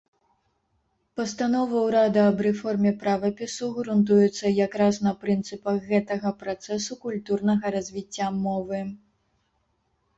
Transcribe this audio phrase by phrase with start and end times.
[1.19, 8.79] Пастанова ўрада аб рэформе правапісу грунтуецца якраз на прынцыпах гэтага працэсу культурнага развіцця мовы.